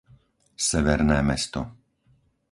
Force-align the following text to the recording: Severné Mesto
Severné 0.69 1.19
Mesto 1.29 1.61